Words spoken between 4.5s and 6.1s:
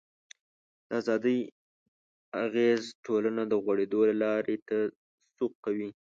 ته سوق کوي.